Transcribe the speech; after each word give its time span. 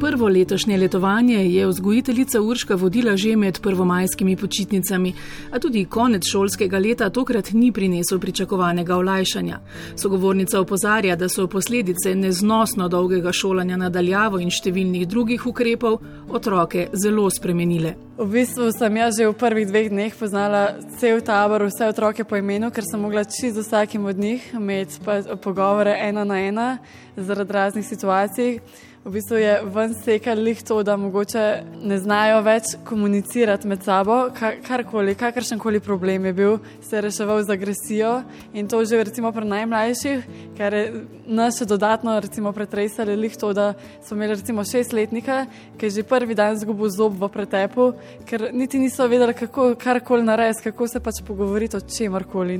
Prvo 0.00 0.28
letošnje 0.28 0.76
letovanje 0.76 1.54
je 1.54 1.66
vzgojiteljica 1.66 2.40
Urška 2.40 2.74
vodila 2.74 3.16
že 3.16 3.36
med 3.36 3.60
prvomajskimi 3.60 4.36
počitnicami, 4.36 5.14
a 5.50 5.58
tudi 5.58 5.84
konec 5.84 6.22
šolskega 6.32 6.78
leta 6.78 7.10
tokrat 7.10 7.52
ni 7.52 7.72
prinesel 7.72 8.18
pričakovanega 8.18 8.96
olajšanja. 8.96 9.58
Sogovornica 9.96 10.60
opozarja, 10.60 11.16
da 11.16 11.28
so 11.28 11.46
posledice 11.46 12.14
neznosno 12.14 12.88
dolgega 12.88 13.32
šolanja 13.32 13.76
nadaljavo 13.76 14.38
in 14.38 14.50
številnih 14.50 15.06
drugih 15.08 15.46
ukrepov 15.46 16.00
otroke 16.28 16.88
zelo 16.92 17.30
spremenile. 17.30 17.94
V 18.18 18.26
bistvu 18.30 18.70
sem 18.72 18.96
jaz 18.96 19.18
že 19.18 19.28
v 19.28 19.34
prvih 19.38 19.66
dveh 19.66 19.90
dneh 19.90 20.14
poznala 20.14 20.74
cel 20.98 21.20
tabor, 21.20 21.66
vse 21.70 21.88
otroke 21.88 22.24
po 22.24 22.36
imenu, 22.36 22.70
ker 22.70 22.84
sem 22.86 23.00
mogla 23.00 23.24
čisto 23.24 23.62
z 23.62 23.66
vsakim 23.66 24.06
od 24.06 24.18
njih 24.18 24.54
imeti 24.54 24.98
pogovore 25.42 25.96
ena 25.98 26.24
na 26.24 26.38
ena 26.40 26.78
zaradi 27.16 27.52
raznih 27.52 27.86
situacij 27.86 28.58
v 29.04 29.10
bistvu 29.12 29.36
je 29.36 29.52
ven 29.68 29.92
sekal 29.94 30.38
lih 30.40 30.62
to, 30.64 30.78
da 30.82 30.96
mogoče 30.96 31.42
ne 31.84 31.98
znajo 32.00 32.38
več 32.42 32.70
komunicirati 32.88 33.68
med 33.68 33.82
sabo, 33.84 34.30
karkoli, 34.64 35.12
kakršen 35.20 35.60
koli 35.60 35.80
problem 35.84 36.24
je 36.24 36.32
bil, 36.32 36.56
se 36.80 36.96
je 36.96 37.02
reševal 37.04 37.42
z 37.44 37.52
agresijo 37.52 38.14
in 38.54 38.68
to 38.68 38.80
že 38.84 39.02
recimo 39.04 39.32
pri 39.32 39.44
najmlajših, 39.44 40.24
ker 40.56 40.74
je 40.74 40.84
nas 41.26 41.58
še 41.60 41.68
dodatno 41.68 42.16
recimo 42.20 42.52
pretresali 42.52 43.16
lih 43.16 43.36
to, 43.36 43.52
da 43.52 43.74
smo 44.00 44.16
imeli 44.16 44.38
recimo 44.40 44.64
šestletnika, 44.64 45.44
ki 45.76 45.86
je 45.86 45.90
že 45.98 46.06
prvi 46.08 46.34
dan 46.34 46.56
zgubil 46.56 46.88
zob 46.88 47.20
v 47.20 47.28
pretepu, 47.28 47.92
ker 48.24 48.48
niti 48.52 48.80
niso 48.80 49.04
vedeli, 49.08 49.36
kako 49.36 49.74
karkoli 49.76 50.24
narediti, 50.24 50.70
kako 50.70 50.88
se 50.88 51.00
pač 51.00 51.20
pogovoriti 51.26 51.76
o 51.76 51.80
čemorkoli. 51.80 52.56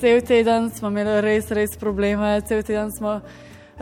Cel 0.00 0.20
teden 0.26 0.70
smo 0.74 0.90
imeli 0.90 1.20
res, 1.22 1.50
res 1.54 1.78
probleme, 1.78 2.40
cel 2.48 2.66
teden 2.66 2.90
smo 2.90 3.20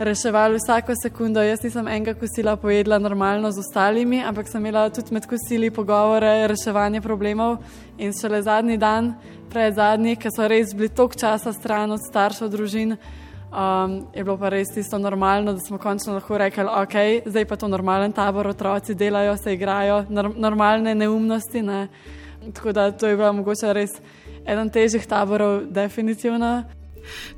reševali 0.03 0.57
vsako 0.57 0.93
sekundo. 1.03 1.41
Jaz 1.41 1.63
nisem 1.63 1.87
enega 1.87 2.13
kosila 2.13 2.55
pojedla 2.55 2.99
normalno 2.99 3.51
z 3.51 3.59
ostalimi, 3.59 4.23
ampak 4.23 4.47
sem 4.47 4.65
imela 4.65 4.89
tudi 4.89 5.13
med 5.13 5.27
kosili 5.29 5.69
pogovore, 5.71 6.47
reševanje 6.47 7.01
problemov. 7.01 7.57
In 7.97 8.13
šele 8.13 8.41
zadnji 8.41 8.77
dan, 8.77 9.13
pred 9.49 9.75
zadnji, 9.75 10.15
ki 10.15 10.31
so 10.33 10.47
res 10.47 10.73
bili 10.73 10.89
toliko 10.89 11.19
časa 11.19 11.53
stran 11.53 11.91
od 11.91 12.01
staršev 12.01 12.49
družin, 12.49 12.95
um, 13.51 13.99
je 14.15 14.23
bilo 14.23 14.37
pa 14.37 14.49
res 14.49 14.73
tisto 14.73 14.97
normalno, 14.97 15.53
da 15.53 15.59
smo 15.59 15.77
končno 15.77 16.17
lahko 16.17 16.37
rekli, 16.37 16.65
ok, 16.65 16.97
zdaj 17.25 17.45
pa 17.45 17.55
to 17.55 17.67
normalen 17.67 18.11
tabor, 18.11 18.47
otroci 18.47 18.95
delajo, 18.95 19.37
se 19.37 19.53
igrajo, 19.53 20.05
normalne 20.35 20.95
neumnosti. 20.95 21.61
Ne. 21.61 21.87
Tako 22.53 22.71
da 22.71 22.91
to 22.91 23.07
je 23.07 23.17
bilo 23.17 23.33
mogoče 23.33 23.73
res 23.73 23.99
eden 24.45 24.69
težjih 24.69 25.05
taborov, 25.07 25.67
definitivno. 25.69 26.80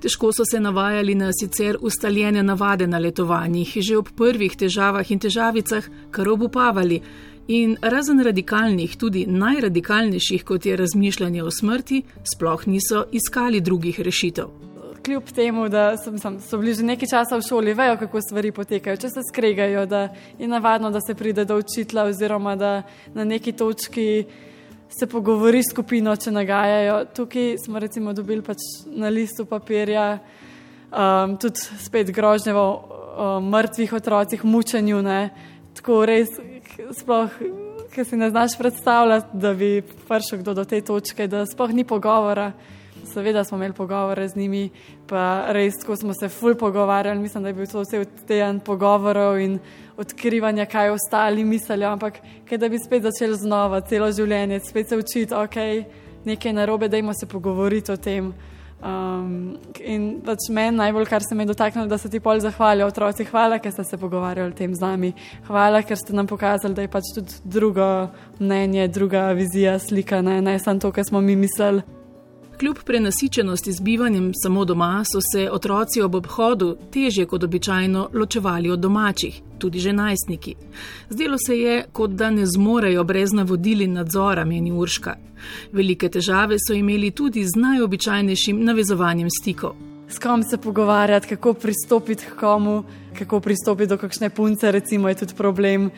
Težko 0.01 0.31
so 0.33 0.45
se 0.45 0.59
navajali 0.59 1.15
na 1.15 1.31
sicer 1.33 1.77
ustaljene 1.81 2.43
navade 2.43 2.87
na 2.87 2.99
letovanjih, 2.99 3.77
že 3.81 3.97
ob 3.97 4.09
prvih 4.17 4.57
težavah 4.57 5.11
in 5.11 5.19
težavicah, 5.19 5.89
kar 6.11 6.29
obupavali. 6.29 7.01
In 7.47 7.75
razen 7.81 8.23
radikalnih, 8.23 8.95
tudi 8.95 9.25
najradikalnejših, 9.27 10.45
kot 10.47 10.65
je 10.65 10.77
razmišljanje 10.79 11.43
o 11.43 11.51
smrti, 11.51 12.03
sploh 12.35 12.67
niso 12.67 13.03
iskali 13.11 13.59
drugih 13.61 13.99
rešitev. 13.99 14.47
Kljub 15.03 15.23
temu, 15.35 15.67
da 15.69 15.97
sem, 15.97 16.15
sem, 16.17 16.37
so 16.39 16.57
bili 16.57 16.73
že 16.73 16.85
nekaj 16.87 17.09
časa 17.11 17.35
v 17.35 17.43
šoli, 17.43 17.73
vejo, 17.75 17.97
kako 17.99 18.21
stvari 18.21 18.53
potekajo, 18.55 18.95
če 18.97 19.09
se 19.09 19.25
skregajo, 19.27 19.83
da 19.85 20.07
je 20.39 20.47
navadno, 20.47 20.91
da 20.91 21.01
se 21.03 21.15
pride 21.15 21.43
do 21.45 21.57
učitla, 21.59 22.07
oziroma 22.07 22.55
da 22.55 22.71
na 23.13 23.23
neki 23.27 23.51
točki 23.51 24.23
se 24.99 25.07
pogovori 25.07 25.63
s 25.63 25.71
skupino, 25.71 26.15
če 26.15 26.31
nagajajo. 26.31 27.05
Tukaj 27.15 27.57
smo 27.65 27.79
recimo 27.79 28.13
dobili 28.13 28.41
pač 28.45 28.61
na 28.85 29.09
listu 29.09 29.45
papirja 29.45 30.19
um, 30.93 31.37
tudi 31.37 31.59
spet 31.81 32.11
grožnje 32.13 32.53
o 32.53 32.67
um, 32.67 33.49
mrtvih 33.49 33.93
otrocih, 33.93 34.45
mučenju. 34.45 35.01
Ne. 35.01 35.29
Tako 35.73 36.03
res, 36.05 36.29
sploh, 36.99 37.33
ki 37.93 38.05
si 38.05 38.17
ne 38.17 38.29
znaš 38.29 38.57
predstavljati, 38.57 39.37
da 39.37 39.53
bi 39.53 39.81
prišel 39.81 40.41
kdo 40.41 40.53
do 40.61 40.65
te 40.65 40.81
točke, 40.81 41.27
da 41.27 41.45
sploh 41.49 41.73
ni 41.73 41.85
pogovora. 41.85 42.51
Seveda 43.05 43.43
smo 43.43 43.57
imeli 43.57 43.73
pogovore 43.73 44.27
z 44.27 44.35
njimi, 44.35 44.69
pa 45.07 45.45
res, 45.51 45.73
ko 45.85 45.95
smo 45.95 46.13
se 46.13 46.29
ful 46.29 46.55
pogovarjali, 46.55 47.19
mislim, 47.19 47.43
da 47.43 47.49
je 47.49 47.53
bil 47.53 47.67
to 47.67 47.81
vse 47.81 48.05
teden 48.27 48.59
pogovorov 48.59 49.39
in 49.39 49.59
odkrivanja, 49.97 50.65
kaj 50.65 50.89
ostali 50.89 51.43
mislijo, 51.43 51.89
ampak 51.89 52.21
kaj 52.49 52.57
da 52.57 52.69
bi 52.69 52.79
spet 52.79 53.03
začeli 53.03 53.37
znova, 53.37 53.81
celo 53.81 54.11
življenje, 54.11 54.59
spet 54.59 54.89
se 54.89 54.97
učiti, 54.97 55.33
ok, 55.33 55.59
nekaj 56.25 56.53
narobe, 56.53 56.89
dajmo 56.89 57.13
se 57.13 57.27
pogovoriti 57.27 57.91
o 57.91 57.97
tem. 57.97 58.33
Um, 58.83 59.53
in 59.79 60.17
pač 60.25 60.49
meni 60.51 60.75
najbolj, 60.75 61.05
kar 61.07 61.23
se 61.23 61.35
me 61.35 61.45
je 61.45 61.53
dotaknilo, 61.53 61.87
da 61.87 61.97
se 61.97 62.09
ti 62.11 62.19
pol 62.19 62.41
zahvalijo 62.43 62.89
otroci, 62.91 63.23
hvala, 63.29 63.61
ker 63.63 63.71
ste 63.71 63.85
se 63.87 63.97
pogovarjali 63.97 64.51
o 64.51 64.57
tem 64.57 64.73
z 64.75 64.83
nami, 64.83 65.13
hvala, 65.47 65.79
ker 65.87 65.95
ste 65.95 66.11
nam 66.11 66.27
pokazali, 66.27 66.75
da 66.75 66.83
je 66.83 66.91
pač 66.91 67.13
tudi 67.15 67.39
drugo 67.47 68.09
mnenje, 68.41 68.89
druga 68.91 69.29
vizija, 69.37 69.77
slika, 69.79 70.19
ne, 70.21 70.41
ne 70.43 70.57
samo 70.59 70.83
to, 70.83 70.91
kar 70.91 71.07
smo 71.07 71.21
mi 71.23 71.37
mislili. 71.39 72.02
Kljub 72.63 72.77
prenasičenosti 72.85 73.71
z 73.71 73.81
bivanjem 73.81 74.31
samo 74.43 74.65
doma, 74.65 75.03
so 75.03 75.19
se 75.21 75.49
otroci 75.51 76.01
ob 76.01 76.15
obhodu 76.15 76.77
težje 76.91 77.25
kot 77.25 77.43
običajno 77.43 78.09
ločevali 78.13 78.69
od 78.71 78.79
domačih, 78.79 79.41
tudi 79.59 79.79
že 79.79 79.93
najstniki. 79.93 80.55
Zdelo 81.09 81.37
se 81.47 81.57
je, 81.59 81.85
kot 81.91 82.11
da 82.11 82.29
ne 82.29 82.45
zmorejo 82.45 83.03
brez 83.03 83.33
navodil 83.33 83.81
in 83.81 83.93
nadzora, 83.93 84.45
meni 84.45 84.71
Urška. 84.71 85.17
Velike 85.71 86.09
težave 86.09 86.55
so 86.67 86.73
imeli 86.73 87.11
tudi 87.11 87.43
z 87.43 87.59
najobičajnejšim 87.59 88.63
navezovanjem 88.63 89.27
stikov. 89.41 89.75
S 90.07 90.19
kom 90.19 90.43
se 90.43 90.57
pogovarjati, 90.57 91.35
kako 91.35 91.53
pristopiti 91.53 92.25
k 92.25 92.39
komu, 92.39 92.83
kako 93.19 93.39
pristopiti 93.39 93.89
do 93.89 93.97
kakšne 93.97 94.29
punce, 94.29 94.71
recimo, 94.71 95.09
je 95.09 95.15
tudi 95.15 95.35
problem. 95.35 95.91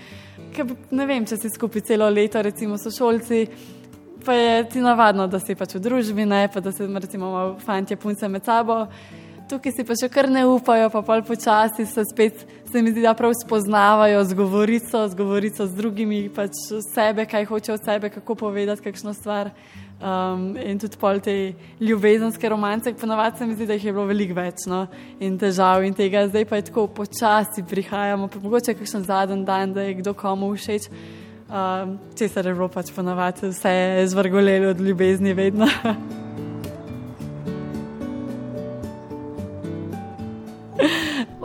Ker, 0.56 0.66
ne 0.92 1.06
vem, 1.06 1.26
če 1.26 1.38
si 1.38 1.50
skupaj 1.50 1.82
celo 1.82 2.10
leto, 2.10 2.42
recimo, 2.42 2.78
so 2.78 2.90
šolci 2.90 3.46
pa 4.26 4.34
je 4.34 4.70
ti 4.70 4.82
navadno, 4.82 5.28
da 5.28 5.40
si 5.40 5.56
pač 5.56 5.76
v 5.76 5.84
družbi, 5.86 6.26
ne 6.26 6.48
pa 6.54 6.60
da 6.60 6.72
se 6.72 6.88
recimo 6.88 7.56
fanti 7.66 7.96
punce 7.96 8.28
med 8.28 8.46
sabo. 8.46 8.86
Tukaj 9.46 9.76
si 9.78 9.84
pa 9.86 9.94
še 9.94 10.08
kar 10.10 10.26
ne 10.26 10.42
upajo, 10.50 10.90
pa 10.90 11.04
pol 11.06 11.22
počasi 11.22 11.86
se 11.86 12.02
spet, 12.10 12.40
se 12.66 12.82
mi 12.82 12.90
zdi, 12.90 13.04
da 13.06 13.14
prav 13.14 13.36
spoznavajo 13.38 14.24
z 14.26 14.34
govorico, 14.34 15.04
z 15.06 15.18
govorico 15.20 15.68
z 15.70 15.78
drugimi, 15.78 16.22
pač 16.34 16.58
sebe, 16.88 17.28
kaj 17.30 17.46
hoče 17.52 17.76
od 17.76 17.86
sebe, 17.86 18.10
kako 18.10 18.36
povedati 18.42 18.82
kakšno 18.88 19.14
stvar. 19.14 19.52
Um, 19.96 20.58
in 20.60 20.82
tudi 20.82 20.98
pol 21.00 21.22
te 21.24 21.54
ljubezenske 21.80 22.50
romance, 22.52 22.92
ponovadi 23.00 23.38
se 23.38 23.46
mi 23.46 23.54
zdi, 23.56 23.68
da 23.70 23.78
jih 23.78 23.86
je 23.86 23.94
bilo 23.94 24.04
veliko 24.10 24.36
več 24.36 24.66
no? 24.68 24.82
in 25.24 25.38
težav 25.40 25.86
in 25.88 25.96
tega, 25.96 26.26
zdaj 26.28 26.44
pa 26.50 26.60
je 26.60 26.66
tako 26.68 26.88
počasi 26.92 27.64
prihajamo, 27.64 28.28
pa 28.28 28.42
mogoče 28.44 28.76
kakšen 28.76 29.06
zadnji 29.08 29.46
dan, 29.48 29.78
da 29.78 29.86
je 29.88 29.94
kdo 30.02 30.14
komu 30.18 30.52
všeč. 30.58 30.90
Um, 31.46 32.00
če 32.18 32.26
se 32.28 32.42
je 32.42 32.54
bilo 32.56 32.66
pač 32.74 32.88
ponovadi, 32.96 33.52
vse 33.52 34.06
zvrgolelo 34.10 34.70
od 34.74 34.80
ljubezni, 34.82 35.34
vedno. 35.38 35.68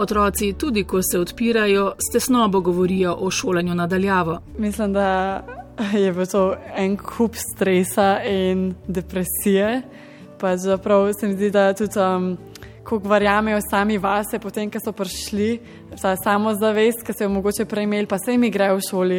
Otroci, 0.01 0.53
tudi 0.57 0.85
ko 0.89 1.03
se 1.05 1.19
odpirajo, 1.21 1.93
stesnobo 2.01 2.61
govorijo 2.61 3.13
o 3.21 3.31
šolanju 3.31 3.75
nadaljavo. 3.75 4.41
Mislim, 4.59 4.93
da 4.93 5.43
je 5.93 6.13
bilo 6.13 6.27
to 6.27 6.57
en 6.77 6.97
kup 6.97 7.35
stresa 7.37 8.23
in 8.25 8.75
depresije. 8.89 9.83
Pa 10.41 10.57
zaprav 10.57 11.13
se 11.13 11.29
mi 11.29 11.35
zdi, 11.35 11.51
da 11.51 11.75
tudi. 11.75 11.99
Um, 12.01 12.39
Ko 12.81 12.97
verjamejo 12.99 13.61
sami 13.71 13.99
vase, 13.99 14.39
potem, 14.41 14.71
ko 14.73 14.81
so 14.81 14.93
prišli, 14.97 15.61
ta 16.01 16.17
samozavest, 16.17 17.05
ki 17.07 17.13
so 17.13 17.25
jo 17.27 17.31
mogoče 17.31 17.65
prej 17.69 17.85
imeli, 17.85 18.07
pa 18.09 18.19
se 18.19 18.33
jim 18.33 18.51
grejo 18.51 18.79
v 18.79 18.81
šoli, 18.89 19.19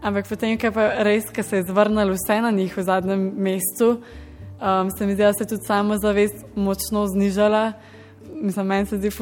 Ampak 0.00 0.24
potem, 0.24 0.56
ko 0.56 0.72
je 0.72 1.04
res, 1.04 1.26
ki 1.28 1.42
se 1.44 1.60
je 1.60 1.68
zvrnil 1.68 2.14
vse 2.16 2.40
na 2.40 2.48
njih 2.50 2.72
v 2.72 2.82
zadnjem 2.88 3.20
mestu, 3.36 4.00
um, 4.56 4.88
se 4.88 5.06
mi 5.06 5.12
zdi, 5.12 5.22
da 5.22 5.32
se 5.36 5.44
je 5.44 5.48
tudi 5.52 5.66
samo 5.68 5.98
zavest 6.00 6.40
močno 6.56 7.04
znižala. 7.06 7.72
Mislim, 8.40 8.66
meni 8.66 8.88
se 8.88 8.96
zdi 8.96 9.12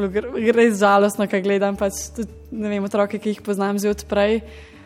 res 0.54 0.78
žalostno, 0.78 1.26
kaj 1.26 1.42
gledam 1.42 1.74
pač 1.74 1.98
tudi 2.14 2.30
vem, 2.54 2.84
otroke, 2.86 3.18
ki 3.18 3.34
jih 3.34 3.42
poznam 3.42 3.78
že 3.82 3.90
odprej. 3.90 4.38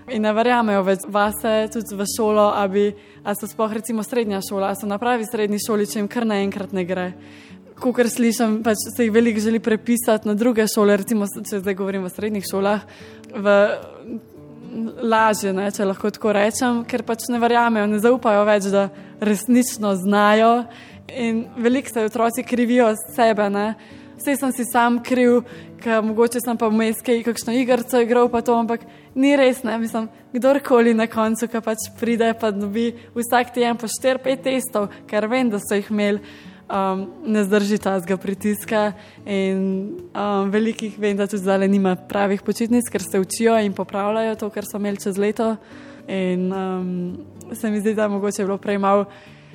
In 0.08 0.24
ne 0.24 0.32
verjamejo 0.32 0.80
več 0.82 1.04
vase, 1.12 1.68
tudi 1.68 1.92
v 1.92 2.08
šolo, 2.16 2.48
ali 2.56 2.88
so 3.36 3.46
sploh 3.46 3.76
recimo 3.76 4.00
srednja 4.02 4.40
šola, 4.40 4.72
ali 4.72 4.80
so 4.80 4.88
na 4.88 4.96
pravi 4.98 5.28
srednji 5.28 5.60
šoli, 5.60 5.86
če 5.86 6.00
jim 6.00 6.08
kar 6.08 6.24
naenkrat 6.24 6.72
ne 6.72 6.88
gre. 6.88 7.06
Ko 7.76 7.92
kar 7.92 8.08
slišim, 8.08 8.62
pač 8.64 8.80
se 8.96 9.04
jih 9.04 9.12
veliko 9.12 9.44
želi 9.44 9.60
prepisati 9.60 10.24
na 10.28 10.34
druge 10.34 10.64
šole, 10.72 10.96
recimo, 10.96 11.28
če 11.28 11.60
zdaj 11.60 11.76
govorim 11.76 12.08
o 12.08 12.10
srednjih 12.10 12.48
šolah. 12.48 12.88
V 13.36 13.56
lažje, 15.02 15.52
ne, 15.52 15.70
če 15.70 15.86
lahko 15.86 16.10
tako 16.14 16.32
rečem, 16.36 16.82
ker 16.88 17.04
pač 17.06 17.28
ne 17.32 17.40
verjamejo, 17.42 17.88
ne 17.90 18.00
zaupajo 18.02 18.44
več, 18.48 18.69
da 18.72 18.88
resnično 19.20 19.94
znajo. 20.00 20.52
In 21.12 21.44
veliko 21.60 21.92
se 21.92 22.06
otroci 22.06 22.44
krivijo 22.46 22.92
sebe. 23.14 23.48
Ne. 23.52 23.74
Vse 24.16 24.36
sem 24.38 24.52
si 24.54 24.64
sam 24.69 25.00
kriv, 25.02 25.42
ker 25.82 26.02
mogoče 26.06 26.40
sem 26.44 26.58
pa 26.58 26.69
vmes 26.70 27.00
kaj 27.04 27.24
kakšno 27.26 27.56
igrico 27.58 28.00
igral, 28.00 28.28
pa 28.30 28.40
to, 28.46 28.54
ampak 28.54 28.84
ni 29.19 29.34
res, 29.36 29.64
ne, 29.66 29.74
mislim, 29.82 30.06
kdorkoli 30.32 30.94
na 30.94 31.08
koncu, 31.10 31.48
ki 31.50 31.62
pač 31.64 31.88
pride, 31.98 32.30
pa 32.38 32.52
dobi 32.54 32.92
vsak 33.16 33.50
teden 33.56 33.80
po 33.80 33.90
4-5 33.90 34.44
testov, 34.46 34.88
ker 35.10 35.26
vem, 35.28 35.50
da 35.50 35.60
so 35.60 35.76
jih 35.76 35.90
imeli. 35.90 36.22
Um, 36.72 37.06
ne 37.26 37.44
zdrži 37.44 37.78
tazga 37.78 38.16
pritiska. 38.16 38.92
In 39.26 39.58
um, 40.14 40.50
velikih 40.50 40.98
vem, 40.98 41.16
da 41.16 41.26
tudi 41.26 41.42
zdaj 41.42 41.69
nima 41.69 41.96
pravih 41.96 42.42
počitnic, 42.42 42.88
ker 42.88 43.02
se 43.02 43.20
učijo 43.20 43.58
in 43.60 43.72
popravljajo 43.72 44.34
to, 44.40 44.50
kar 44.50 44.64
so 44.64 44.80
imeli 44.80 45.00
čez 45.00 45.19
leto. 45.19 45.56
In 46.08 46.52
um, 46.52 47.16
se 47.52 47.70
mi 47.70 47.80
zdi, 47.80 47.94
da 47.94 48.08
mogoče 48.08 48.42
je 48.42 48.46
bilo 48.46 48.58
prej 48.58 48.78
malo. 48.78 49.04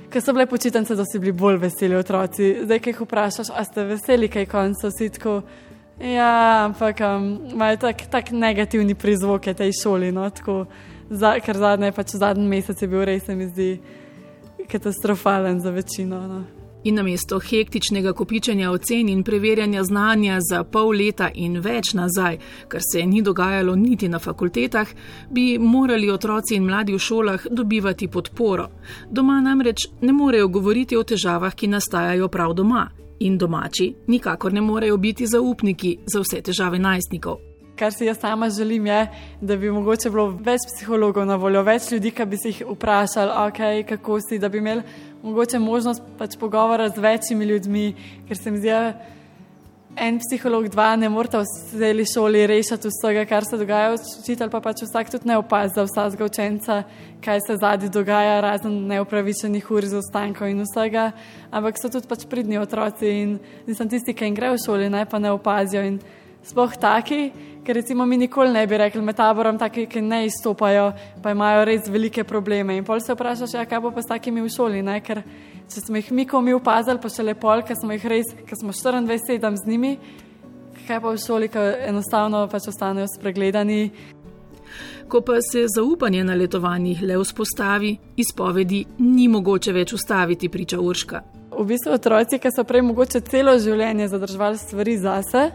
Ker 0.10 0.22
so 0.24 0.34
bile 0.34 0.46
počitnice, 0.46 0.96
da 0.96 1.04
so 1.06 1.20
bili 1.20 1.32
bolj 1.32 1.58
veseli 1.58 1.96
otroci. 1.96 2.56
Zdaj, 2.64 2.80
ki 2.80 2.94
jih 2.94 3.02
vprašaš, 3.02 3.50
a 3.52 3.64
ste 3.68 3.84
veseli, 3.84 4.30
kaj 4.32 4.46
konca 4.46 4.92
si 4.92 5.10
tako. 5.10 5.42
Ja, 6.00 6.66
ampak 6.66 7.02
um, 7.02 7.40
imajo 7.52 7.78
tak, 7.82 8.32
negativni 8.32 8.96
prizvoke 8.96 9.54
tej 9.54 9.74
šoli. 9.82 10.12
No, 10.14 10.30
tako, 10.30 10.66
za, 11.10 11.40
ker 11.42 11.58
zadnji, 11.58 11.92
pač 11.92 12.14
zadnji 12.22 12.48
mesec 12.48 12.82
je 12.82 12.88
bil 12.88 13.02
res, 13.10 13.28
mi 13.28 13.50
zdi, 13.50 13.72
katastrofalen 14.70 15.60
za 15.60 15.74
večino. 15.74 16.22
No. 16.28 16.57
In 16.84 16.96
namesto 16.96 17.40
hektičnega 17.40 18.14
kopičenja 18.14 18.72
ocen 18.72 19.10
in 19.10 19.24
preverjanja 19.24 19.84
znanja 19.84 20.38
za 20.50 20.64
pol 20.64 20.90
leta 20.90 21.30
in 21.34 21.60
več 21.60 21.94
nazaj, 21.94 22.38
kar 22.68 22.82
se 22.92 23.06
ni 23.06 23.22
dogajalo 23.22 23.76
niti 23.76 24.10
na 24.10 24.20
fakultetah, 24.20 24.88
bi 25.30 25.58
morali 25.60 26.12
otroci 26.12 26.56
in 26.56 26.64
mladi 26.64 26.94
v 26.94 27.00
šolah 27.00 27.48
dobivati 27.52 28.08
podporo. 28.08 28.70
Doma 29.12 29.42
namreč 29.42 29.88
ne 30.02 30.14
morejo 30.14 30.48
govoriti 30.48 30.96
o 30.96 31.04
težavah, 31.04 31.56
ki 31.56 31.68
nastajajo 31.68 32.28
prav 32.28 32.54
doma. 32.54 32.88
In 33.20 33.38
domači 33.38 33.94
nikakor 34.08 34.54
ne 34.54 34.62
morejo 34.62 34.98
biti 34.98 35.28
zaupniki 35.28 35.98
za 36.06 36.22
vse 36.22 36.42
težave 36.42 36.80
najstnikov. 36.80 37.57
Kar 37.78 37.94
si 37.94 38.06
jaz 38.06 38.18
sama 38.18 38.50
želim, 38.50 38.88
je, 38.88 39.08
da 39.42 39.56
bi 39.56 39.72
mogoče 39.72 40.10
bilo 40.10 40.32
več 40.32 40.66
psihologov 40.72 41.28
na 41.30 41.36
voljo, 41.38 41.62
več 41.64 41.92
ljudi, 41.92 42.12
ki 42.12 42.26
bi 42.26 42.38
se 42.42 42.50
jih 42.50 42.64
vprašali, 42.72 43.36
okay, 43.48 43.84
kako 43.86 44.18
si, 44.26 44.40
da 44.40 44.50
bi 44.50 44.58
imeli 44.58 44.82
mogoče 45.24 45.60
možnost 45.60 46.02
pač 46.18 46.38
pogovora 46.40 46.90
z 46.90 47.04
večjimi 47.04 47.46
ljudmi, 47.46 47.86
ker 48.28 48.38
se 48.38 48.52
mi 48.52 48.58
zdi, 48.58 48.74
da 48.74 49.18
en 49.98 50.20
psiholog, 50.22 50.68
dva 50.70 50.96
ne 50.96 51.10
morata 51.10 51.42
v 51.42 51.46
celi 51.72 52.06
šoli 52.06 52.46
rešiti 52.48 52.90
vsega, 52.92 53.26
kar 53.26 53.46
se 53.46 53.58
dogaja, 53.58 53.96
učitelj 54.22 54.52
pa 54.54 54.62
pač 54.62 54.84
vsak 54.86 55.10
tudi 55.10 55.30
ne 55.30 55.38
opazi 55.42 55.74
za 55.76 55.86
vsakega 55.88 56.26
učenca, 56.26 56.78
kaj 57.26 57.42
se 57.48 57.58
zadnji 57.58 57.90
dogaja, 57.90 58.38
razen 58.42 58.76
neupravičenih 58.92 59.72
ur 59.72 59.86
za 59.90 59.98
ostankov 60.02 60.50
in 60.52 60.62
vsega, 60.66 61.12
ampak 61.50 61.82
so 61.82 61.90
tudi 61.90 62.10
pač 62.10 62.28
pridni 62.30 62.62
otroci 62.62 63.10
in 63.24 63.38
nisem 63.68 63.90
tisti, 63.90 64.14
ki 64.14 64.30
jim 64.30 64.38
gre 64.38 64.54
v 64.54 64.62
šoli, 64.66 64.90
ne 64.94 65.06
pa 65.10 65.20
ne 65.20 65.34
opazijo 65.34 65.82
sploh 66.44 66.76
taki, 66.80 67.32
ker 67.66 67.76
recimo 67.76 68.06
mi 68.06 68.18
nikoli 68.18 68.54
ne 68.54 68.68
bi 68.68 68.78
rekli 68.78 69.02
med 69.02 69.16
taborom, 69.16 69.58
taki, 69.60 69.86
ki 69.92 70.02
ne 70.02 70.26
izstopajo, 70.26 70.92
pa 71.24 71.34
imajo 71.36 71.66
res 71.68 71.90
velike 71.92 72.24
probleme. 72.24 72.78
In 72.78 72.86
pol 72.88 73.02
se 73.04 73.16
vprašaš, 73.16 73.58
ja, 73.58 73.66
kaj 73.68 73.82
bo 73.84 73.92
pa 73.92 74.02
s 74.02 74.08
takimi 74.08 74.42
v 74.42 74.52
šoli, 74.54 74.84
ne? 74.86 75.00
ker 75.04 75.24
če 75.68 75.84
smo 75.84 76.00
jih 76.00 76.12
mi 76.16 76.28
komi 76.28 76.56
upazali, 76.56 77.02
pa 77.04 77.12
še 77.12 77.26
lepo, 77.28 77.52
ker 77.68 77.76
smo 77.76 77.98
jih 77.98 78.06
res, 78.08 78.32
ker 78.48 78.60
smo 78.60 78.72
24-7 78.72 79.60
z 79.60 79.68
njimi, 79.68 79.98
kaj 80.88 81.02
pa 81.04 81.12
v 81.12 81.20
šoli, 81.20 81.50
ki 81.52 81.66
enostavno 81.90 82.46
pač 82.52 82.70
ostanejo 82.72 83.10
spregledani. 83.12 83.82
Ko 85.08 85.22
pa 85.22 85.42
se 85.42 85.66
zaupanje 85.72 86.24
na 86.24 86.36
letovanjih 86.36 87.02
le 87.02 87.18
vzpostavi, 87.20 87.94
izpovedi 88.20 88.86
ni 89.00 89.28
mogoče 89.32 89.72
več 89.76 89.94
ustaviti, 89.96 90.50
priča 90.52 90.80
Urška. 90.80 91.22
V 91.58 91.64
bistvu 91.68 91.94
otroci, 91.96 92.40
ki 92.40 92.52
so 92.52 92.64
prej 92.68 92.84
mogoče 92.84 93.22
celo 93.28 93.56
življenje 93.60 94.08
zadrževali 94.12 94.60
stvari 94.60 94.98
zase, 95.00 95.46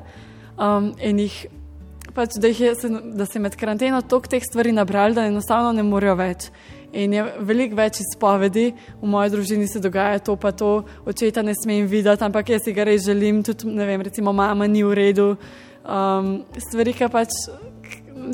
um, 0.59 0.93
in 1.01 1.19
jih 1.25 1.37
pač, 2.15 2.37
da, 2.41 2.49
je, 2.49 2.75
da 3.17 3.27
se 3.27 3.41
med 3.41 3.57
karanteno 3.57 4.03
toliko 4.03 4.35
teh 4.35 4.45
stvari 4.45 4.73
nabrali, 4.73 5.17
da 5.17 5.27
enostavno 5.27 5.73
ne 5.73 5.85
morejo 5.87 6.17
več. 6.19 6.51
In 6.93 7.15
je 7.17 7.25
veliko 7.41 7.79
več 7.79 8.03
izpovedi, 8.05 8.67
v 9.01 9.09
moji 9.09 9.33
družini 9.33 9.69
se 9.69 9.81
dogaja 9.81 10.21
to, 10.21 10.37
pa 10.37 10.53
to, 10.53 10.83
očeta 11.09 11.43
ne 11.43 11.55
smem 11.57 11.87
videti, 11.89 12.25
ampak 12.25 12.53
jaz 12.53 12.67
si 12.67 12.75
ga 12.77 12.85
res 12.85 13.07
želim, 13.07 13.41
tudi 13.47 13.73
ne 13.73 13.87
vem, 13.89 14.05
recimo 14.05 14.35
mama 14.37 14.69
ni 14.69 14.85
v 14.85 14.97
redu. 14.99 15.29
Um, 15.83 16.43
stvari, 16.61 16.93
ki 16.95 17.09
pač 17.11 17.33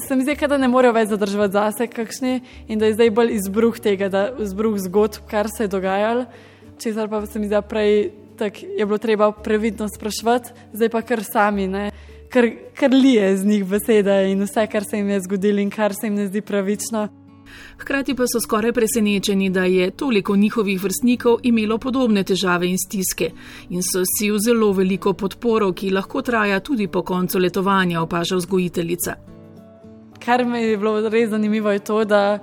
se 0.02 0.16
mi 0.16 0.26
zdi, 0.26 0.34
da 0.50 0.58
ne 0.58 0.68
morejo 0.68 0.96
več 0.96 1.12
zadržati 1.12 1.54
zase, 1.54 1.86
kakšni 1.92 2.40
in 2.68 2.82
da 2.82 2.90
je 2.90 2.98
zdaj 2.98 3.12
bolj 3.14 3.36
izbruh 3.38 3.78
tega, 3.80 4.10
da 4.12 4.26
izbruh 4.42 4.76
zgodb, 4.88 5.22
kar 5.30 5.48
se 5.54 5.64
je 5.64 5.72
dogajalo, 5.72 6.26
česar 6.82 7.08
pa 7.08 7.22
se 7.26 7.38
mi 7.38 7.46
zdi, 7.46 7.54
da 7.54 7.62
prej 8.38 8.64
je 8.78 8.86
bilo 8.86 8.98
treba 8.98 9.32
previdno 9.32 9.88
spraševati, 9.88 10.54
zdaj 10.72 10.88
pa 10.88 11.02
kar 11.02 11.24
sami. 11.24 11.66
Ne 11.66 11.90
kar, 12.28 12.50
kar 12.74 12.90
lije 12.90 13.36
z 13.36 13.46
njih 13.46 13.64
besede 13.64 14.30
in 14.32 14.42
vse, 14.42 14.66
kar 14.66 14.84
se 14.84 14.96
jim 14.96 15.08
je 15.08 15.20
zgodilo 15.20 15.60
in 15.60 15.70
kar 15.70 15.94
se 15.94 16.06
jim 16.06 16.14
ne 16.14 16.26
zdi 16.26 16.40
pravično. 16.40 17.08
Hkrati 17.78 18.14
pa 18.14 18.26
so 18.26 18.40
skoraj 18.40 18.72
presenečeni, 18.72 19.50
da 19.50 19.64
je 19.64 19.90
toliko 19.90 20.36
njihovih 20.36 20.82
vrstnikov 20.82 21.38
imelo 21.42 21.78
podobne 21.78 22.24
težave 22.24 22.68
in 22.68 22.76
stiske 22.78 23.30
in 23.70 23.82
so 23.82 24.02
si 24.18 24.30
v 24.30 24.38
zelo 24.44 24.72
veliko 24.72 25.12
podporo, 25.12 25.72
ki 25.72 25.90
lahko 25.90 26.22
traja 26.22 26.60
tudi 26.60 26.88
po 26.88 27.02
koncu 27.02 27.38
letovanja, 27.38 28.02
opaža 28.02 28.36
vzgojiteljica. 28.36 29.14
Kar 30.24 30.44
mi 30.44 30.62
je 30.62 30.76
bilo 30.76 31.08
res 31.08 31.30
zanimivo, 31.30 31.70
je 31.72 31.78
to, 31.78 32.04
da 32.04 32.38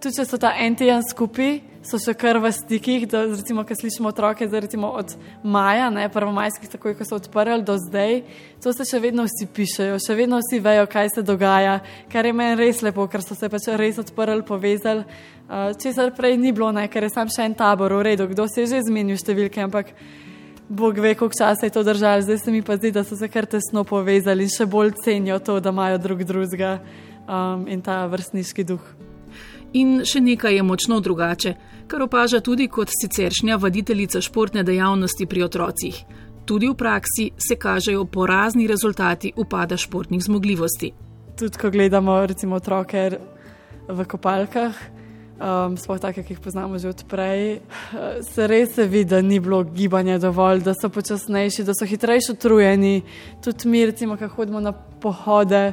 tudi 0.00 0.14
če 0.14 0.24
so 0.24 0.38
ta 0.38 0.54
entijan 0.60 1.02
skupaj, 1.10 1.58
so 1.86 1.98
še 2.02 2.14
kar 2.18 2.38
v 2.42 2.50
stikih, 2.52 3.06
da 3.10 3.22
recimo, 3.30 3.62
ko 3.66 3.76
slišimo 3.78 4.10
otroke, 4.10 4.48
da 4.50 4.60
recimo 4.62 4.90
od 4.98 5.14
maja, 5.42 5.86
ne 5.94 6.08
prvomajskih, 6.12 6.70
tako 6.72 6.94
ko 6.98 7.06
so 7.06 7.18
odprli 7.20 7.62
do 7.66 7.76
zdaj, 7.78 8.22
to 8.62 8.74
se 8.74 8.86
še 8.90 9.00
vedno 9.04 9.26
vsi 9.28 9.46
pišejo, 9.46 10.00
še 10.02 10.18
vedno 10.18 10.40
vsi 10.42 10.60
vejo, 10.62 10.88
kaj 10.90 11.14
se 11.14 11.24
dogaja, 11.26 11.78
kar 12.12 12.26
je 12.26 12.34
meni 12.34 12.58
res 12.58 12.82
lepo, 12.82 13.06
ker 13.10 13.22
so 13.22 13.38
se 13.38 13.50
pač 13.52 13.70
res 13.78 14.02
odprli, 14.02 14.42
povezali. 14.46 15.06
Uh, 15.46 15.70
Česar 15.78 16.10
prej 16.16 16.34
ni 16.42 16.50
bilo, 16.50 16.72
ne, 16.74 16.88
ker 16.90 17.06
je 17.06 17.14
sam 17.14 17.30
še 17.30 17.46
en 17.46 17.54
tabor, 17.54 17.94
v 17.94 18.10
redu, 18.10 18.26
kdo 18.32 18.48
se 18.50 18.64
je 18.64 18.74
že 18.74 18.86
zmenil 18.88 19.20
številke, 19.20 19.62
ampak 19.62 19.94
Bog 20.68 20.98
ve, 20.98 21.14
koliko 21.14 21.38
časa 21.38 21.66
je 21.66 21.70
to 21.70 21.86
držalo, 21.86 22.26
zdaj 22.26 22.38
se 22.42 22.50
mi 22.50 22.62
pa 22.66 22.74
zdi, 22.76 22.90
da 22.90 23.06
so 23.06 23.14
se 23.14 23.30
kar 23.30 23.46
tesno 23.46 23.86
povezali 23.86 24.42
in 24.42 24.50
še 24.50 24.66
bolj 24.66 24.96
cenijo 25.04 25.38
to, 25.38 25.60
da 25.62 25.70
imajo 25.70 26.02
drug 26.02 26.26
drugega 26.26 26.80
um, 27.28 27.68
in 27.70 27.78
ta 27.86 28.02
vrstniški 28.10 28.66
duh. 28.66 29.05
In 29.76 30.00
še 30.08 30.20
nekaj 30.24 30.56
je 30.56 30.62
močno 30.64 31.00
drugače 31.00 31.54
kar 31.86 32.02
opaža 32.02 32.40
tudi 32.40 32.68
kot 32.68 32.90
siceršnja 32.90 33.56
voditeljica 33.56 34.20
športne 34.20 34.62
dejavnosti 34.62 35.26
pri 35.26 35.42
otrocih. 35.46 36.02
Tudi 36.46 36.68
v 36.68 36.74
praksi 36.78 37.30
se 37.48 37.56
kažejo 37.56 38.04
porazni 38.04 38.66
rezultati 38.66 39.32
upada 39.36 39.76
športnih 39.76 40.22
zmogljivosti. 40.22 40.92
Tudi 41.38 41.58
ko 41.58 41.70
gledamo 41.70 42.26
recimo 42.26 42.56
otroke 42.56 43.10
v 43.88 44.04
kopalkah, 44.04 44.74
um, 45.38 45.76
sploh 45.76 45.98
take, 46.00 46.22
ki 46.22 46.34
jih 46.34 46.42
poznamo 46.42 46.78
že 46.78 46.88
odprej, 46.88 47.60
se 48.32 48.46
res 48.46 48.78
vidi, 48.78 49.10
da 49.10 49.20
ni 49.22 49.40
bilo 49.40 49.62
gibanja 49.64 50.18
dovolj, 50.18 50.62
da 50.62 50.74
so 50.74 50.88
počasnejši, 50.88 51.66
da 51.66 51.74
so 51.74 51.86
hitrejši 51.86 52.32
utrujeni. 52.32 53.02
Tudi 53.44 53.68
mi, 53.68 53.86
recimo, 53.86 54.16
ko 54.16 54.28
hodimo 54.28 54.60
na 54.60 54.72
pohode, 54.72 55.72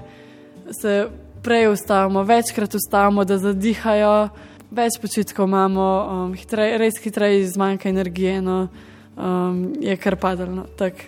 se 0.81 1.07
prej 1.43 1.67
ustavimo, 1.67 2.23
večkrat 2.23 2.75
ustavimo, 2.75 3.25
da 3.25 3.37
zadihajo 3.37 4.29
več 4.71 4.97
počitkov 5.01 5.47
imamo, 5.47 5.85
um, 6.09 6.33
hitrej, 6.33 6.77
res 6.81 6.97
hitreje 7.03 7.45
zmanjka 7.53 7.89
energije. 7.89 8.41
No, 8.41 8.67
um, 9.15 9.73
je 9.81 9.95
kar 9.97 10.17
padalo. 10.19 10.65
Tak, 10.79 11.05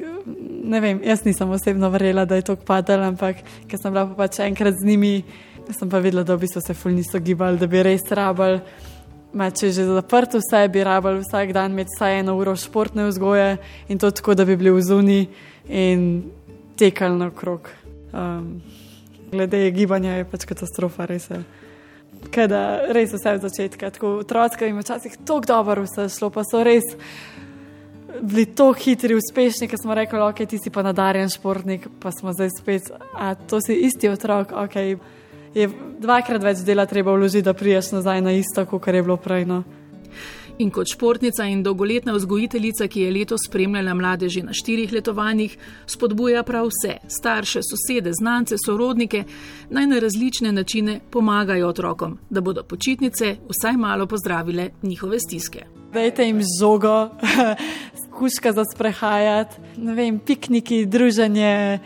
ne 0.64 0.82
vem, 0.84 1.02
jaz 1.06 1.26
nisem 1.26 1.50
osebno 1.50 1.90
verjela, 1.94 2.26
da 2.26 2.36
je 2.40 2.50
to 2.52 2.56
padalo, 2.56 3.08
ampak 3.10 3.42
ker 3.70 3.82
sem 3.82 3.94
bila 3.94 4.06
pa 4.12 4.26
pač 4.26 4.42
enkrat 4.46 4.78
z 4.82 4.92
njimi, 4.92 5.16
sem 5.72 5.90
pa 5.90 6.04
videla, 6.04 6.26
da 6.28 6.36
v 6.36 6.46
bistvu 6.46 6.62
se 6.62 6.78
ful 6.78 6.94
niso 6.94 7.20
gibali, 7.20 7.62
da 7.62 7.68
bi 7.68 7.84
res 7.86 8.06
rabili. 8.12 8.62
Če 9.36 9.68
že 9.76 9.84
zaprto 9.84 10.40
vse, 10.40 10.62
bi 10.72 10.84
rabili 10.86 11.20
vsak 11.20 11.52
dan 11.52 11.74
imeti 11.74 11.92
vsaj 11.92 12.22
eno 12.22 12.38
uro 12.40 12.54
športne 12.56 13.10
vzgoje 13.10 13.58
in 13.92 14.00
to 14.00 14.08
tako, 14.16 14.32
da 14.32 14.46
bi 14.48 14.56
bili 14.56 14.72
v 14.72 14.80
zuni 14.80 15.18
in 15.68 16.06
tekali 16.80 17.20
naokrog. 17.20 17.68
Um, 18.16 18.62
glede 19.32 19.72
gibanja 19.72 20.20
je 20.20 20.28
pač 20.30 20.46
katastrofa, 20.46 21.06
res 21.10 21.30
je 21.30 21.44
da 22.48 22.82
res 22.94 23.14
vse 23.14 23.36
od 23.38 23.42
začetka. 23.42 23.90
Tako 23.90 24.18
otroci 24.24 24.66
jim 24.66 24.80
včasih 24.80 25.18
tako 25.26 25.46
dobro 25.48 25.86
vse 25.86 26.10
šlo, 26.10 26.30
pa 26.30 26.44
so 26.44 26.64
res 26.64 26.84
bili 28.22 28.46
tako 28.46 28.74
hitri, 28.80 29.16
uspešni, 29.16 29.68
ker 29.68 29.80
smo 29.82 29.96
rekli, 29.96 30.20
ok, 30.20 30.46
ti 30.48 30.58
si 30.58 30.72
pa 30.72 30.84
nadarjen 30.84 31.30
športnik, 31.30 31.88
pa 32.00 32.12
smo 32.12 32.34
zdaj 32.34 32.50
spet, 32.60 32.92
a 33.14 33.36
to 33.36 33.60
si 33.62 33.76
isti 33.76 34.10
otrok, 34.10 34.54
ok, 34.56 34.76
je 35.56 35.68
dvakrat 36.00 36.44
več 36.44 36.64
dela 36.68 36.86
treba 36.86 37.16
vložiti, 37.16 37.44
da 37.44 37.54
priješ 37.54 37.92
nazaj 37.98 38.22
na 38.22 38.32
isto, 38.32 38.66
kot 38.66 38.88
je 38.88 39.04
bilo 39.04 39.18
prej. 39.18 39.46
No. 39.46 39.64
In 40.58 40.70
kot 40.72 40.88
športnica 40.88 41.44
in 41.52 41.64
dolgoletna 41.64 42.14
vzgojiteljica, 42.16 42.88
ki 42.88 43.02
je 43.02 43.12
letos 43.12 43.44
spremljala 43.48 43.94
mlade 43.94 44.30
že 44.30 44.44
na 44.44 44.54
štirih 44.54 44.94
letovanjih, 44.94 45.58
spodbuja 45.88 46.44
prav 46.44 46.70
vse, 46.72 46.98
starše, 47.08 47.60
sosede, 47.64 48.14
znance, 48.16 48.56
sorodnike, 48.66 49.24
naj 49.70 49.88
na 49.88 50.00
različne 50.00 50.52
načine 50.52 51.00
pomagajo 51.12 51.68
otrokom, 51.68 52.18
da 52.30 52.42
bodo 52.42 52.64
počitnice 52.64 53.36
vsaj 53.50 53.78
malo 53.78 54.08
pozdravile 54.08 54.70
njihove 54.84 55.20
stiske. 55.20 55.66
Dajte 55.94 56.24
jim 56.26 56.42
žogo, 56.60 57.10
kuška 58.18 58.54
za 58.54 58.64
sprehajati, 58.76 59.56
vem, 59.78 60.20
pikniki, 60.20 60.86
druženje. 60.86 61.80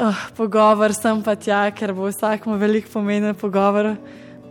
Oh, 0.00 0.16
pogovor 0.36 0.94
sem 0.94 1.22
pa 1.22 1.36
tja, 1.36 1.70
ker 1.70 1.92
bo 1.94 2.08
vsakmu 2.08 2.56
veliko 2.56 2.88
pomenil 2.92 3.34
pogovor. 3.34 3.94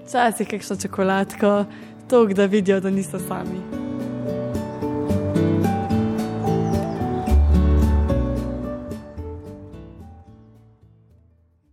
Včasih 0.05 0.47
kakšno 0.47 0.77
čokoladko, 0.81 1.65
to, 2.09 2.25
da 2.27 2.45
vidijo, 2.45 2.79
da 2.79 2.89
niso 2.89 3.19
sami. 3.19 3.84